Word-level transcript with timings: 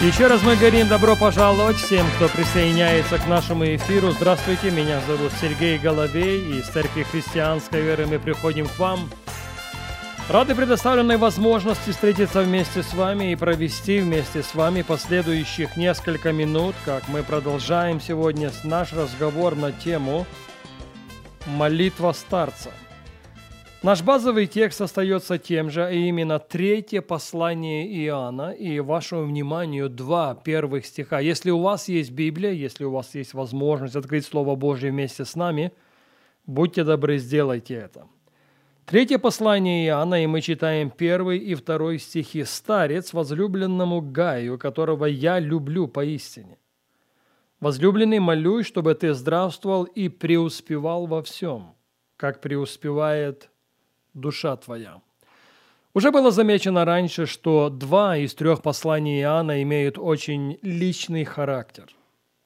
Еще 0.00 0.28
раз 0.28 0.44
мы 0.44 0.54
говорим 0.54 0.86
добро 0.86 1.16
пожаловать 1.16 1.76
всем, 1.76 2.06
кто 2.14 2.28
присоединяется 2.28 3.18
к 3.18 3.26
нашему 3.26 3.64
эфиру. 3.64 4.12
Здравствуйте, 4.12 4.70
меня 4.70 5.00
зовут 5.00 5.32
Сергей 5.40 5.76
Головей, 5.76 6.60
из 6.60 6.68
Церкви 6.68 7.02
Христианской 7.02 7.82
Веры 7.82 8.06
мы 8.06 8.20
приходим 8.20 8.68
к 8.68 8.78
вам. 8.78 9.10
Рады 10.28 10.54
предоставленной 10.54 11.16
возможности 11.16 11.90
встретиться 11.90 12.42
вместе 12.42 12.84
с 12.84 12.94
вами 12.94 13.32
и 13.32 13.36
провести 13.36 13.98
вместе 13.98 14.44
с 14.44 14.54
вами 14.54 14.82
последующих 14.82 15.76
несколько 15.76 16.30
минут, 16.30 16.76
как 16.84 17.08
мы 17.08 17.24
продолжаем 17.24 18.00
сегодня 18.00 18.52
наш 18.62 18.92
разговор 18.92 19.56
на 19.56 19.72
тему 19.72 20.26
«Молитва 21.44 22.12
старца». 22.12 22.70
Наш 23.80 24.02
базовый 24.02 24.48
текст 24.48 24.80
остается 24.80 25.38
тем 25.38 25.70
же, 25.70 25.84
а 25.84 25.90
именно 25.92 26.40
третье 26.40 27.00
послание 27.00 27.86
Иоанна 28.06 28.50
и 28.50 28.80
вашему 28.80 29.22
вниманию 29.22 29.88
два 29.88 30.34
первых 30.34 30.84
стиха. 30.84 31.20
Если 31.20 31.52
у 31.52 31.60
вас 31.60 31.86
есть 31.86 32.10
Библия, 32.10 32.50
если 32.50 32.82
у 32.82 32.90
вас 32.90 33.14
есть 33.14 33.34
возможность 33.34 33.94
открыть 33.94 34.26
Слово 34.26 34.56
Божье 34.56 34.90
вместе 34.90 35.24
с 35.24 35.36
нами, 35.36 35.70
будьте 36.44 36.82
добры, 36.82 37.18
сделайте 37.18 37.74
это. 37.74 38.08
Третье 38.84 39.18
послание 39.18 39.86
Иоанна, 39.86 40.24
и 40.24 40.26
мы 40.26 40.40
читаем 40.40 40.90
первый 40.90 41.38
и 41.38 41.54
второй 41.54 42.00
стихи. 42.00 42.42
«Старец, 42.42 43.12
возлюбленному 43.12 44.00
Гаю, 44.00 44.58
которого 44.58 45.04
я 45.04 45.38
люблю 45.38 45.86
поистине. 45.86 46.58
Возлюбленный, 47.60 48.18
молюсь, 48.18 48.66
чтобы 48.66 48.94
ты 48.96 49.14
здравствовал 49.14 49.84
и 49.84 50.08
преуспевал 50.08 51.06
во 51.06 51.22
всем, 51.22 51.76
как 52.16 52.40
преуспевает 52.40 53.50
душа 54.20 54.56
твоя. 54.56 55.00
Уже 55.94 56.10
было 56.10 56.30
замечено 56.30 56.84
раньше, 56.84 57.26
что 57.26 57.70
два 57.70 58.16
из 58.16 58.34
трех 58.34 58.62
посланий 58.62 59.20
Иоанна 59.20 59.62
имеют 59.62 59.98
очень 59.98 60.58
личный 60.62 61.24
характер. 61.24 61.86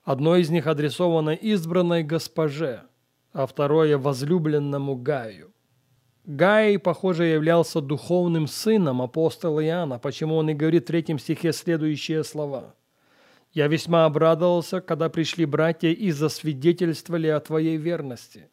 Одно 0.04 0.36
из 0.36 0.50
них 0.50 0.66
адресовано 0.66 1.30
избранной 1.30 2.02
госпоже, 2.02 2.82
а 3.32 3.46
второе– 3.46 3.98
возлюбленному 3.98 4.96
Гаю. 4.96 5.52
Гай, 6.24 6.78
похоже, 6.78 7.24
являлся 7.24 7.80
духовным 7.80 8.46
сыном 8.46 9.02
апостола 9.02 9.64
Иоанна, 9.64 9.98
почему 9.98 10.36
он 10.36 10.50
и 10.50 10.54
говорит 10.54 10.84
в 10.84 10.86
третьем 10.86 11.18
стихе 11.18 11.52
следующие 11.52 12.22
слова. 12.22 12.74
«Я 13.52 13.66
весьма 13.66 14.06
обрадовался, 14.06 14.80
когда 14.80 15.08
пришли 15.08 15.44
братья 15.46 15.88
и 15.88 16.10
засвидетельствовали 16.10 17.26
о 17.26 17.40
твоей 17.40 17.76
верности. 17.76 18.48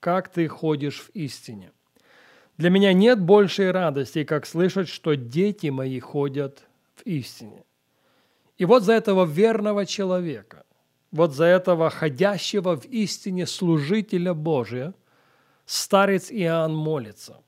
Как 0.00 0.28
ты 0.28 0.48
ходишь 0.48 1.00
в 1.02 1.10
истине?» 1.10 1.72
Для 2.60 2.68
меня 2.68 2.92
нет 2.92 3.18
большей 3.18 3.70
радости, 3.70 4.22
как 4.22 4.44
слышать, 4.44 4.90
что 4.90 5.16
дети 5.16 5.68
мои 5.68 5.98
ходят 5.98 6.68
в 6.94 7.06
истине. 7.06 7.64
И 8.58 8.66
вот 8.66 8.82
за 8.82 8.92
этого 8.92 9.24
верного 9.24 9.86
человека, 9.86 10.66
вот 11.10 11.32
за 11.32 11.46
этого 11.46 11.88
ходящего 11.88 12.76
в 12.76 12.84
истине 12.84 13.46
служителя 13.46 14.34
Божия, 14.34 14.92
старец 15.64 16.30
Иоанн 16.30 16.74
молится. 16.76 17.38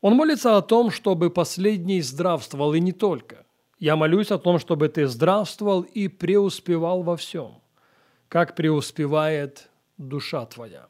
Он 0.00 0.14
молится 0.14 0.56
о 0.56 0.62
том, 0.62 0.90
чтобы 0.90 1.28
последний 1.28 2.00
здравствовал, 2.00 2.72
и 2.72 2.80
не 2.80 2.92
только. 2.92 3.44
Я 3.78 3.94
молюсь 3.94 4.30
о 4.30 4.38
том, 4.38 4.58
чтобы 4.58 4.88
ты 4.88 5.06
здравствовал 5.06 5.82
и 5.82 6.08
преуспевал 6.08 7.02
во 7.02 7.18
всем, 7.18 7.60
как 8.28 8.56
преуспевает 8.56 9.68
душа 9.98 10.46
твоя. 10.46 10.88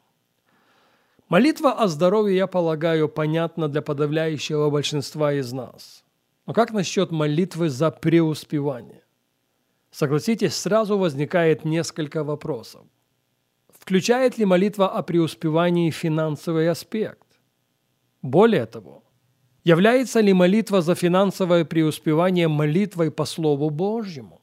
Молитва 1.31 1.71
о 1.71 1.87
здоровье, 1.87 2.35
я 2.35 2.45
полагаю, 2.47 3.07
понятна 3.07 3.69
для 3.69 3.81
подавляющего 3.81 4.69
большинства 4.69 5.31
из 5.31 5.53
нас. 5.53 6.03
Но 6.45 6.53
как 6.53 6.73
насчет 6.73 7.11
молитвы 7.11 7.69
за 7.69 7.89
преуспевание? 7.89 9.01
Согласитесь, 9.91 10.55
сразу 10.55 10.97
возникает 10.97 11.63
несколько 11.63 12.25
вопросов. 12.25 12.81
Включает 13.79 14.37
ли 14.37 14.43
молитва 14.43 14.89
о 14.89 15.03
преуспевании 15.03 15.89
финансовый 15.89 16.69
аспект? 16.69 17.39
Более 18.21 18.65
того, 18.65 19.01
является 19.63 20.19
ли 20.19 20.33
молитва 20.33 20.81
за 20.81 20.95
финансовое 20.95 21.63
преуспевание 21.63 22.49
молитвой 22.49 23.09
по 23.09 23.23
Слову 23.23 23.69
Божьему? 23.69 24.41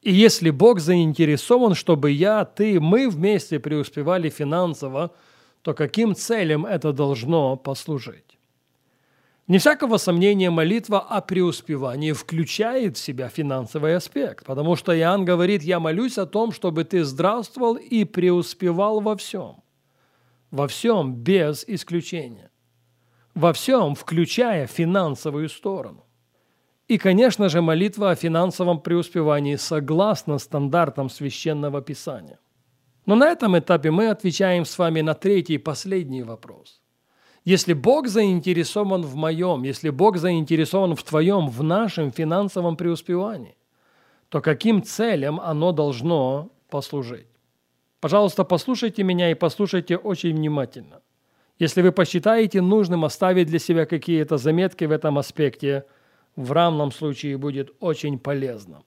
И 0.00 0.10
если 0.10 0.48
Бог 0.48 0.80
заинтересован, 0.80 1.74
чтобы 1.74 2.12
я, 2.12 2.46
ты, 2.46 2.80
мы 2.80 3.10
вместе 3.10 3.60
преуспевали 3.60 4.30
финансово– 4.30 5.10
то 5.62 5.74
каким 5.74 6.14
целям 6.14 6.66
это 6.66 6.92
должно 6.92 7.56
послужить? 7.56 8.38
Не 9.46 9.58
всякого 9.58 9.96
сомнения, 9.96 10.48
молитва 10.48 11.00
о 11.00 11.20
преуспевании 11.20 12.12
включает 12.12 12.96
в 12.96 13.00
себя 13.00 13.28
финансовый 13.28 13.96
аспект, 13.96 14.46
потому 14.46 14.76
что 14.76 14.96
Иоанн 14.96 15.24
говорит, 15.24 15.62
я 15.64 15.80
молюсь 15.80 16.18
о 16.18 16.26
том, 16.26 16.52
чтобы 16.52 16.84
ты 16.84 17.02
здравствовал 17.02 17.74
и 17.74 18.04
преуспевал 18.04 19.00
во 19.00 19.16
всем. 19.16 19.56
Во 20.52 20.68
всем 20.68 21.14
без 21.14 21.64
исключения. 21.66 22.50
Во 23.34 23.52
всем, 23.52 23.96
включая 23.96 24.68
финансовую 24.68 25.48
сторону. 25.48 26.06
И, 26.86 26.96
конечно 26.96 27.48
же, 27.48 27.60
молитва 27.60 28.10
о 28.10 28.14
финансовом 28.14 28.80
преуспевании 28.80 29.56
согласно 29.56 30.38
стандартам 30.38 31.10
Священного 31.10 31.82
Писания– 31.82 32.38
но 33.10 33.16
на 33.16 33.28
этом 33.32 33.58
этапе 33.58 33.90
мы 33.90 34.06
отвечаем 34.06 34.64
с 34.64 34.78
вами 34.78 35.00
на 35.00 35.14
третий 35.14 35.54
и 35.54 35.58
последний 35.58 36.22
вопрос. 36.22 36.80
Если 37.44 37.72
Бог 37.72 38.06
заинтересован 38.06 39.02
в 39.02 39.16
моем, 39.16 39.64
если 39.64 39.90
Бог 39.90 40.16
заинтересован 40.16 40.94
в 40.94 41.02
твоем, 41.02 41.48
в 41.48 41.60
нашем 41.64 42.12
финансовом 42.12 42.76
преуспевании, 42.76 43.56
то 44.28 44.40
каким 44.40 44.80
целям 44.84 45.40
оно 45.40 45.72
должно 45.72 46.50
послужить? 46.68 47.26
Пожалуйста, 48.00 48.44
послушайте 48.44 49.02
меня 49.02 49.32
и 49.32 49.34
послушайте 49.34 49.96
очень 49.96 50.36
внимательно. 50.36 51.00
Если 51.58 51.82
вы 51.82 51.90
посчитаете 51.90 52.60
нужным 52.60 53.04
оставить 53.04 53.48
для 53.48 53.58
себя 53.58 53.86
какие-то 53.86 54.36
заметки 54.36 54.84
в 54.84 54.92
этом 54.92 55.18
аспекте, 55.18 55.84
в 56.36 56.52
равном 56.52 56.92
случае 56.92 57.38
будет 57.38 57.72
очень 57.80 58.20
полезно. 58.20 58.84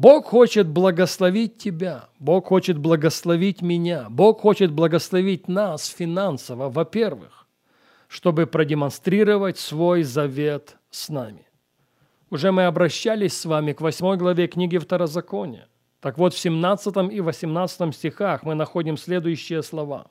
Бог 0.00 0.26
хочет 0.26 0.68
благословить 0.68 1.58
тебя, 1.58 2.08
Бог 2.20 2.46
хочет 2.46 2.78
благословить 2.78 3.62
меня, 3.62 4.06
Бог 4.08 4.42
хочет 4.42 4.70
благословить 4.70 5.48
нас 5.48 5.88
финансово, 5.88 6.70
во-первых, 6.70 7.48
чтобы 8.06 8.46
продемонстрировать 8.46 9.58
свой 9.58 10.04
завет 10.04 10.76
с 10.90 11.08
нами. 11.08 11.48
Уже 12.30 12.52
мы 12.52 12.66
обращались 12.66 13.36
с 13.36 13.44
вами 13.44 13.72
к 13.72 13.80
8 13.80 14.16
главе 14.18 14.46
книги 14.46 14.78
Второзакония. 14.78 15.66
Так 16.00 16.16
вот, 16.16 16.32
в 16.32 16.38
17 16.38 17.12
и 17.12 17.20
18 17.20 17.92
стихах 17.92 18.44
мы 18.44 18.54
находим 18.54 18.96
следующие 18.96 19.64
слова. 19.64 20.06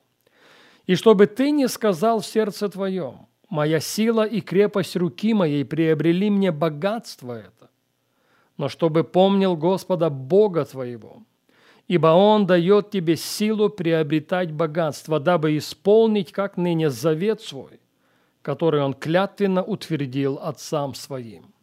«И 0.85 0.95
чтобы 0.95 1.27
ты 1.27 1.51
не 1.51 1.69
сказал 1.69 2.19
в 2.19 2.25
сердце 2.25 2.67
твоем, 2.67 3.27
моя 3.49 3.79
сила 3.79 4.27
и 4.27 4.41
крепость 4.41 4.97
руки 4.97 5.33
моей 5.33 5.63
приобрели 5.63 6.29
мне 6.29 6.51
богатство 6.51 7.39
это, 7.39 7.56
но 8.57 8.69
чтобы 8.69 9.03
помнил 9.03 9.55
Господа 9.55 10.09
Бога 10.09 10.65
твоего, 10.65 11.23
ибо 11.87 12.07
Он 12.07 12.45
дает 12.45 12.89
тебе 12.89 13.15
силу 13.15 13.69
приобретать 13.69 14.51
богатство, 14.51 15.19
дабы 15.19 15.57
исполнить, 15.57 16.31
как 16.31 16.57
ныне, 16.57 16.89
завет 16.89 17.41
свой, 17.41 17.79
который 18.41 18.81
Он 18.81 18.93
клятвенно 18.93 19.63
утвердил 19.63 20.39
отцам 20.41 20.95
своим. 20.95 21.53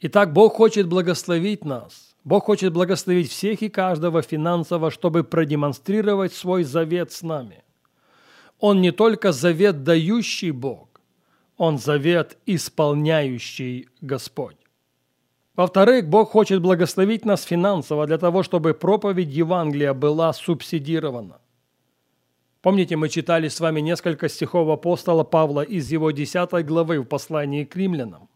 Итак, 0.00 0.32
Бог 0.32 0.54
хочет 0.54 0.88
благословить 0.88 1.64
нас. 1.64 2.16
Бог 2.24 2.44
хочет 2.44 2.72
благословить 2.72 3.30
всех 3.30 3.62
и 3.62 3.68
каждого 3.68 4.22
финансово, 4.22 4.90
чтобы 4.90 5.24
продемонстрировать 5.24 6.32
свой 6.32 6.64
завет 6.64 7.12
с 7.12 7.22
нами. 7.22 7.64
Он 8.58 8.80
не 8.80 8.92
только 8.92 9.32
завет 9.32 9.82
дающий 9.82 10.52
Бог, 10.52 11.00
Он 11.56 11.78
завет 11.78 12.38
исполняющий 12.46 13.88
Господь. 14.00 14.61
Во-вторых, 15.54 16.08
Бог 16.08 16.30
хочет 16.30 16.62
благословить 16.62 17.24
нас 17.24 17.42
финансово 17.42 18.06
для 18.06 18.18
того, 18.18 18.42
чтобы 18.42 18.72
проповедь 18.72 19.28
Евангелия 19.28 19.92
была 19.92 20.32
субсидирована. 20.32 21.40
Помните, 22.62 22.96
мы 22.96 23.08
читали 23.08 23.48
с 23.48 23.60
вами 23.60 23.80
несколько 23.80 24.28
стихов 24.28 24.68
апостола 24.68 25.24
Павла 25.24 25.62
из 25.62 25.90
его 25.92 26.10
10 26.10 26.64
главы 26.64 27.00
в 27.00 27.04
послании 27.04 27.64
к 27.64 27.76
римлянам. 27.76 28.28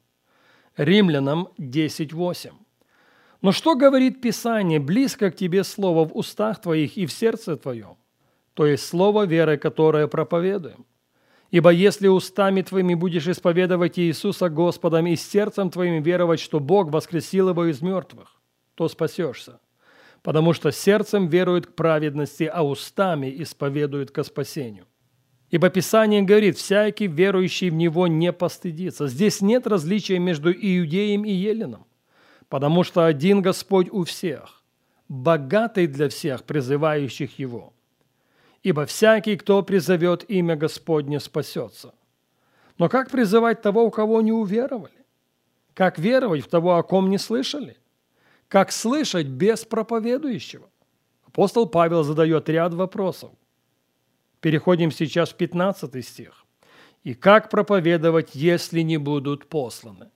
Римлянам 0.77 1.49
10.8. 1.59 2.53
Но 3.41 3.53
что 3.53 3.77
говорит 3.77 4.21
Писание? 4.21 4.81
Близко 4.81 5.31
к 5.31 5.37
тебе 5.37 5.65
слово 5.65 6.05
в 6.05 6.17
устах 6.17 6.61
твоих 6.61 6.99
и 6.99 7.07
в 7.07 7.13
сердце 7.13 7.57
твоем, 7.57 7.97
то 8.55 8.67
есть 8.67 8.85
слово 8.85 9.25
веры, 9.25 9.57
которое 9.57 10.07
проповедуем. 10.07 10.85
Ибо 11.51 11.71
если 11.71 12.09
устами 12.09 12.63
твоими 12.63 12.95
будешь 12.95 13.29
исповедовать 13.29 13.99
Иисуса 13.99 14.49
Господом 14.49 15.07
и 15.07 15.17
сердцем 15.17 15.71
твоим 15.71 16.03
веровать, 16.03 16.41
что 16.41 16.59
Бог 16.59 16.91
воскресил 16.91 17.51
его 17.51 17.67
из 17.67 17.81
мертвых, 17.81 18.41
то 18.75 18.89
спасешься. 18.89 19.61
Потому 20.23 20.53
что 20.53 20.73
сердцем 20.73 21.29
верует 21.29 21.67
к 21.67 21.75
праведности, 21.75 22.51
а 22.53 22.67
устами 22.67 23.33
исповедует 23.43 24.11
ко 24.11 24.25
спасению. 24.25 24.87
Ибо 25.51 25.71
Писание 25.71 26.23
говорит, 26.23 26.59
всякий 26.59 27.07
верующий 27.07 27.71
в 27.71 27.75
Него 27.75 28.09
не 28.09 28.33
постыдится. 28.33 29.07
Здесь 29.07 29.41
нет 29.41 29.69
различия 29.69 30.19
между 30.19 30.51
иудеем 30.53 31.25
и 31.25 31.31
еленом, 31.31 31.87
потому 32.49 32.83
что 32.83 33.05
один 33.05 33.43
Господь 33.43 33.89
у 33.93 34.03
всех, 34.03 34.65
богатый 35.09 35.87
для 35.87 36.09
всех, 36.09 36.43
призывающих 36.43 37.39
Его. 37.39 37.76
Ибо 38.67 38.85
всякий, 38.85 39.37
кто 39.37 39.63
призовет 39.63 40.25
имя 40.31 40.57
Господне, 40.57 41.21
спасется. 41.21 41.95
Но 42.79 42.89
как 42.89 43.11
призывать 43.11 43.63
того, 43.63 43.85
у 43.85 43.91
кого 43.91 44.23
не 44.23 44.33
уверовали? 44.33 45.05
Как 45.75 45.99
веровать 45.99 46.45
в 46.45 46.49
того, 46.49 46.77
о 46.77 46.83
ком 46.83 47.11
не 47.11 47.19
слышали? 47.19 47.77
Как 48.49 48.73
слышать 48.73 49.27
без 49.27 49.65
проповедующего? 49.65 50.69
Апостол 51.27 51.69
Павел 51.69 52.03
задает 52.03 52.49
ряд 52.49 52.75
вопросов– 52.75 53.31
Переходим 54.47 54.93
сейчас 54.93 55.31
в 55.31 55.35
15 55.35 56.05
стих. 56.05 56.45
«И 57.03 57.15
как 57.15 57.51
проповедовать, 57.51 58.35
если 58.35 58.83
не 58.83 58.97
будут 58.97 59.49
посланы?» 59.49 60.11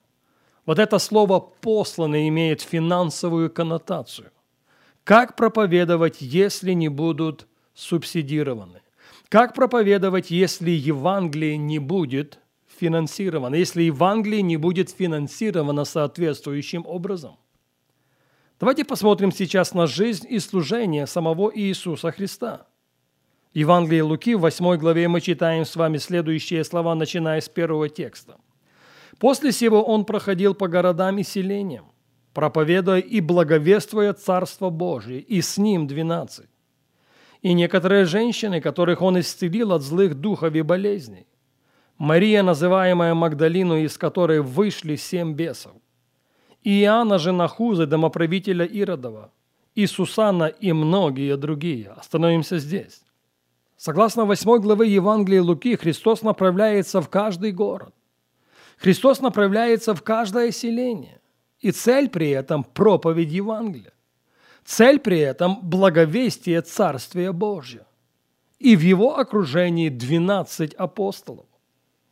Вот 0.67 0.79
это 0.79 0.99
слово 0.99 1.41
«посланы» 1.41 2.29
имеет 2.29 2.61
финансовую 2.61 3.51
коннотацию. 3.51 4.31
Как 5.03 5.35
проповедовать, 5.35 6.21
если 6.21 6.75
не 6.75 6.89
будут 6.89 7.49
субсидированы? 7.81 8.83
Как 9.29 9.55
проповедовать, 9.55 10.31
если 10.31 10.71
Евангелие 10.71 11.57
не 11.57 11.79
будет 11.79 12.39
финансировано, 12.79 13.55
если 13.55 13.83
Евангелие 13.83 14.43
не 14.43 14.57
будет 14.57 14.91
финансировано 14.91 15.85
соответствующим 15.85 16.85
образом? 16.87 17.37
Давайте 18.59 18.85
посмотрим 18.85 19.33
сейчас 19.33 19.75
на 19.75 19.87
жизнь 19.87 20.27
и 20.29 20.39
служение 20.39 21.07
самого 21.07 21.51
Иисуса 21.55 22.11
Христа– 22.13 22.67
Евангелие 23.53 24.05
Луки 24.05 24.37
в 24.37 24.43
8 24.43 24.77
главе 24.77 25.09
мы 25.09 25.21
читаем 25.21 25.65
с 25.65 25.75
вами 25.75 25.97
следующие 25.97 26.63
слова, 26.63 26.95
начиная 26.95 27.41
с 27.41 27.49
первого 27.49 27.89
текста. 27.89 28.37
«После 29.19 29.51
сего 29.51 29.83
он 29.83 30.05
проходил 30.05 30.55
по 30.55 30.69
городам 30.69 31.19
и 31.19 31.25
селениям, 31.25 31.87
проповедуя 32.33 33.01
и 33.01 33.21
благовествуя 33.21 34.13
Царство 34.13 34.71
Божие, 34.71 35.21
и 35.21 35.43
с 35.43 35.59
ним 35.59 35.89
двенадцать. 35.89 36.50
И 37.43 37.55
некоторые 37.55 38.05
женщины, 38.05 38.61
которых 38.61 39.01
он 39.03 39.19
исцелил 39.19 39.73
от 39.73 39.83
злых 39.83 40.15
духов 40.15 40.55
и 40.55 40.63
болезней, 40.63 41.27
Мария, 41.97 42.43
называемая 42.43 43.15
Магдалину, 43.15 43.77
из 43.77 43.99
которой 43.99 44.41
вышли 44.41 44.97
семь 44.97 45.35
бесов, 45.35 45.73
Иоанна, 46.63 47.19
жена 47.19 47.49
Хузы, 47.49 47.87
домоправителя 47.87 48.65
Иродова, 48.65 49.33
и 49.75 49.87
Сусана 49.87 50.47
и 50.47 50.73
многие 50.73 51.37
другие. 51.37 51.91
Остановимся 51.91 52.59
здесь. 52.59 53.03
Согласно 53.77 54.27
8 54.27 54.61
главы 54.61 54.87
Евангелия 54.87 55.43
Луки, 55.43 55.77
Христос 55.77 56.23
направляется 56.23 57.01
в 57.01 57.09
каждый 57.09 57.53
город. 57.53 57.95
Христос 58.77 59.21
направляется 59.21 59.95
в 59.95 60.03
каждое 60.03 60.51
селение. 60.51 61.21
И 61.61 61.71
цель 61.71 62.09
при 62.09 62.31
этом– 62.31 62.65
проповедь 62.75 63.31
Евангелия. 63.31 63.93
Цель 64.65 64.99
при 64.99 65.19
этом– 65.19 65.61
благовестие 65.63 66.63
Царствия 66.63 67.33
Божьего. 67.33 67.87
И 68.59 68.77
в 68.77 68.81
его 68.81 69.19
окружении 69.19 69.89
12 69.89 70.75
апостолов. 70.75 71.47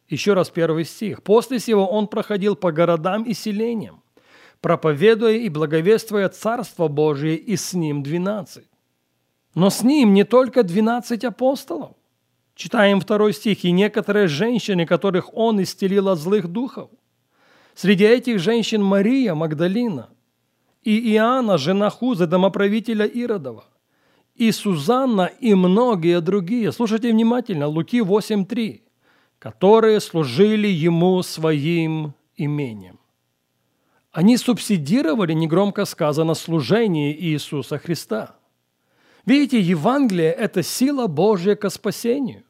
Еще 0.08 0.32
раз 0.32 0.48
первый 0.48 0.84
стих. 0.84 1.22
«После 1.22 1.58
сего 1.58 1.86
он 1.86 2.08
проходил 2.08 2.56
по 2.56 2.72
городам 2.72 3.24
и 3.24 3.34
селениям, 3.34 4.02
проповедуя 4.60 5.34
и 5.34 5.48
благовествуя 5.50 6.28
Царство 6.30 6.88
Божие, 6.88 7.36
и 7.36 7.56
с 7.56 7.74
ним 7.74 8.02
двенадцать. 8.02 8.68
Но 9.54 9.70
с 9.70 9.82
ним 9.82 10.14
не 10.14 10.24
только 10.24 10.62
12 10.62 11.24
апостолов. 11.24 11.92
Читаем 12.54 13.00
второй 13.00 13.34
стих. 13.34 13.64
«И 13.64 13.70
некоторые 13.70 14.26
женщины, 14.26 14.86
которых 14.86 15.34
он 15.34 15.62
исцелил 15.62 16.08
от 16.08 16.18
злых 16.18 16.48
духов». 16.48 16.90
Среди 17.74 18.04
этих 18.04 18.40
женщин 18.40 18.82
Мария 18.82 19.34
Магдалина 19.34 20.08
и 20.82 21.14
Иоанна, 21.14 21.58
жена 21.58 21.90
Хузы, 21.90 22.26
домоправителя 22.26 23.06
Иродова, 23.06 23.64
и 24.34 24.52
Сузанна, 24.52 25.26
и 25.40 25.54
многие 25.54 26.20
другие. 26.20 26.72
Слушайте 26.72 27.10
внимательно, 27.10 27.66
Луки 27.66 28.00
8.3, 28.00 28.80
которые 29.38 30.00
служили 30.00 30.68
ему 30.68 31.22
своим 31.22 32.14
имением. 32.36 32.98
Они 34.12 34.36
субсидировали, 34.36 35.32
негромко 35.32 35.84
сказано, 35.84 36.34
служение 36.34 37.14
Иисуса 37.20 37.78
Христа– 37.78 38.34
Видите, 39.28 39.60
Евангелие– 39.60 40.32
это 40.38 40.62
сила 40.62 41.06
Божья 41.06 41.54
к 41.54 41.68
спасению. 41.68 42.44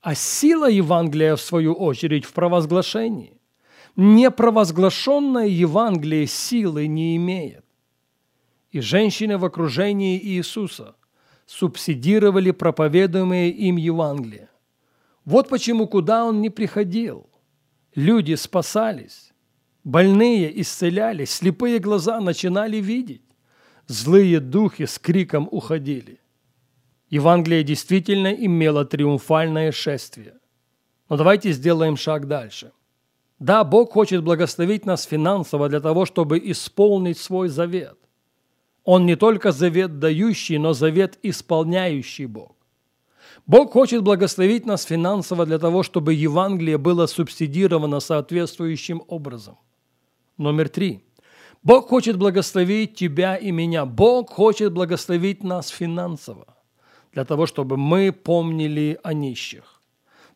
А 0.00 0.16
сила 0.16 0.68
Евангелия, 0.68 1.36
в 1.36 1.40
свою 1.40 1.72
очередь, 1.72 2.24
в 2.24 2.32
провозглашении. 2.32 3.40
Непровозглашенное 3.96 5.46
Евангелие 5.46 6.26
силы 6.26 6.86
не 6.86 7.16
имеет. 7.16 7.64
И 8.70 8.80
женщины 8.80 9.38
в 9.38 9.44
окружении 9.44 10.18
Иисуса 10.18 10.96
субсидировали 11.46 12.50
проповедуемые 12.50 13.50
им 13.50 13.76
Евангелие. 13.76 14.48
Вот 15.24 15.48
почему, 15.48 15.86
куда 15.86 16.24
он 16.24 16.40
не 16.40 16.50
приходил, 16.50 17.28
люди 17.94 18.34
спасались, 18.34 19.32
больные 19.84 20.60
исцелялись, 20.60 21.30
слепые 21.30 21.78
глаза 21.78 22.20
начинали 22.20 22.78
видеть 22.78 23.22
злые 23.86 24.40
духи 24.40 24.86
с 24.86 24.98
криком 24.98 25.48
уходили. 25.50 26.20
Евангелие 27.10 27.62
действительно 27.62 28.32
имело 28.32 28.84
триумфальное 28.84 29.72
шествие. 29.72 30.34
Но 31.08 31.16
давайте 31.16 31.52
сделаем 31.52 31.96
шаг 31.96 32.26
дальше. 32.26 32.72
Да, 33.38 33.64
Бог 33.64 33.92
хочет 33.92 34.22
благословить 34.22 34.86
нас 34.86 35.04
финансово 35.04 35.68
для 35.68 35.80
того, 35.80 36.06
чтобы 36.06 36.38
исполнить 36.38 37.18
свой 37.18 37.48
завет. 37.48 37.98
Он 38.84 39.06
не 39.06 39.16
только 39.16 39.52
завет 39.52 39.98
дающий, 39.98 40.58
но 40.58 40.72
завет 40.72 41.18
исполняющий 41.22 42.26
Бог. 42.26 42.56
Бог 43.46 43.72
хочет 43.72 44.02
благословить 44.02 44.66
нас 44.66 44.84
финансово 44.84 45.46
для 45.46 45.58
того, 45.58 45.82
чтобы 45.82 46.14
Евангелие 46.14 46.78
было 46.78 47.06
субсидировано 47.06 48.00
соответствующим 48.00 49.02
образом. 49.08 49.58
Номер 50.36 50.68
три– 50.68 51.04
Бог 51.64 51.88
хочет 51.88 52.18
благословить 52.18 52.94
тебя 52.94 53.36
и 53.36 53.50
меня. 53.50 53.86
Бог 53.86 54.30
хочет 54.30 54.74
благословить 54.74 55.42
нас 55.42 55.68
финансово, 55.68 56.58
для 57.12 57.24
того, 57.24 57.46
чтобы 57.46 57.78
мы 57.78 58.12
помнили 58.12 59.00
о 59.02 59.14
нищих, 59.14 59.73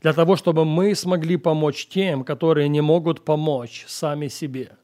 для 0.01 0.13
того, 0.13 0.37
чтобы 0.37 0.65
мы 0.65 0.95
смогли 0.95 1.37
помочь 1.37 1.87
тем, 1.87 2.25
которые 2.25 2.69
не 2.69 2.81
могут 2.81 3.25
помочь 3.25 3.85
сами 3.89 4.29
себе. 4.29 4.77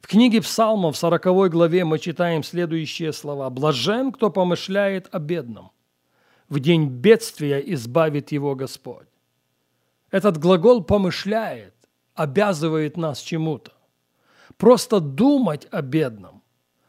В 0.00 0.06
книге 0.06 0.40
Псалмов, 0.40 0.96
в 0.96 0.98
40 0.98 1.50
главе, 1.50 1.84
мы 1.84 1.98
читаем 1.98 2.42
следующие 2.42 3.12
слова. 3.12 3.50
«Блажен, 3.50 4.12
кто 4.12 4.30
помышляет 4.30 5.08
о 5.12 5.18
бедном. 5.18 5.72
В 6.48 6.58
день 6.58 6.88
бедствия 6.88 7.58
избавит 7.74 8.32
его 8.32 8.54
Господь». 8.54 9.06
Этот 10.10 10.38
глагол 10.38 10.82
«помышляет» 10.82 11.74
обязывает 12.14 12.96
нас 12.96 13.20
чему-то. 13.20 13.72
Просто 14.56 15.00
думать 15.00 15.68
о 15.70 15.80
бедном, 15.80 16.42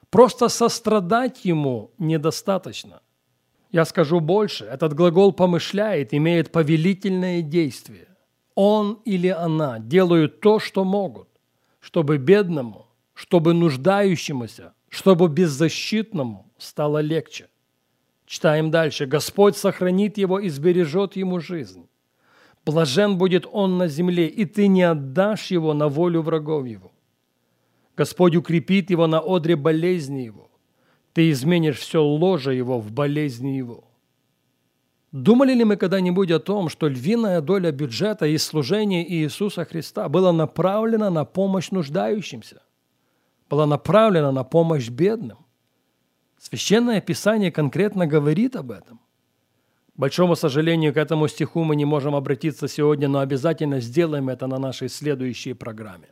просто 0.10 0.50
сострадать 0.50 1.46
ему 1.46 1.92
недостаточно. 1.98 3.02
Я 3.72 3.86
скажу 3.86 4.20
больше, 4.20 4.66
этот 4.66 4.94
глагол 4.94 5.32
«помышляет» 5.32 6.14
имеет 6.14 6.52
повелительное 6.52 7.42
действие. 7.42 8.08
Он 8.54 9.00
или 9.06 9.30
она 9.30 9.80
делают 9.80 10.42
то, 10.42 10.60
что 10.60 10.84
могут, 10.84 11.30
чтобы 11.80 12.18
бедному, 12.18 12.88
чтобы 13.14 13.54
нуждающемуся, 13.54 14.74
чтобы 14.90 15.30
беззащитному 15.30 16.52
стало 16.58 17.00
легче. 17.00 17.48
Читаем 18.26 18.72
дальше. 18.72 19.06
«Господь 19.06 19.56
сохранит 19.56 20.18
его 20.18 20.38
и 20.40 20.50
сбережет 20.50 21.16
ему 21.16 21.40
жизнь. 21.40 21.88
Блажен 22.66 23.18
будет 23.18 23.46
он 23.50 23.78
на 23.78 23.88
земле, 23.88 24.28
и 24.28 24.46
ты 24.46 24.68
не 24.68 24.84
отдашь 24.84 25.52
его 25.52 25.74
на 25.74 25.88
волю 25.88 26.22
врагов 26.22 26.66
его. 26.66 26.92
Господь 27.96 28.36
укрепит 28.36 28.90
его 28.90 29.08
на 29.08 29.20
одре 29.20 29.56
болезни 29.56 30.22
его. 30.22 30.51
Ты 31.14 31.32
изменишь 31.32 31.80
все 31.80 32.02
ложе 32.02 32.54
его 32.54 32.80
в 32.80 32.92
болезни 32.92 33.50
его. 33.50 33.84
Думали 35.12 35.54
ли 35.54 35.66
мы 35.66 35.76
когда-нибудь 35.76 36.32
о 36.32 36.40
том, 36.40 36.70
что 36.70 36.88
львиная 36.88 37.42
доля 37.42 37.72
бюджета 37.72 38.26
и 38.28 38.38
служения 38.38 39.06
Иисуса 39.06 39.66
Христа 39.66 40.08
была 40.08 40.32
направлена 40.32 41.10
на 41.10 41.26
помощь 41.26 41.70
нуждающимся, 41.72 42.62
была 43.50 43.66
направлена 43.66 44.32
на 44.32 44.46
помощь 44.46 44.90
бедным? 44.90 45.40
Священное 46.38 47.02
Писание 47.02 47.52
конкретно 47.52 48.08
говорит 48.08 48.56
об 48.56 48.72
этом. 48.72 49.02
большому 49.96 50.36
сожалению, 50.36 50.94
к 50.94 50.98
этому 50.98 51.28
стиху 51.28 51.66
мы 51.66 51.76
не 51.76 51.86
можем 51.86 52.16
обратиться 52.16 52.70
сегодня, 52.70 53.10
но 53.10 53.20
обязательно 53.20 53.82
сделаем 53.82 54.30
это 54.30 54.48
на 54.48 54.58
нашей 54.60 54.88
следующей 54.88 55.54
программе. 55.54 56.08